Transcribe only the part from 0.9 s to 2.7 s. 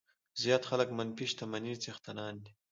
منفي شتمنۍ څښتنان دي.